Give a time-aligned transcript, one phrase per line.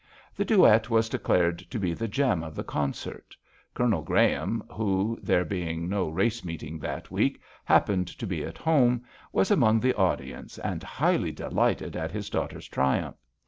[0.35, 3.35] The duet was declared to be the gem of the concert.
[3.75, 8.57] Colonel Graham who, there being no race meeting that week, hap pened to be at
[8.57, 13.15] home was amongst the audience, and highly delighted at his daughter's tri umph.